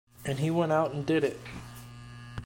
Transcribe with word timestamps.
And 0.25 0.39
he 0.39 0.49
went 0.49 0.71
out 0.71 0.95
and 0.95 1.05
did 1.05 1.23
it. 1.23 1.39